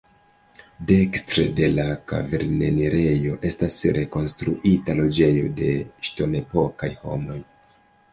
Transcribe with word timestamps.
Dekstre 0.91 1.43
de 1.57 1.67
la 1.73 1.83
kavernenirejo 2.11 3.35
estas 3.49 3.77
rekonstruita 3.97 4.95
loĝejo 5.01 5.53
de 5.61 5.69
ŝtonepokaj 6.09 6.91
homoj. 7.03 7.37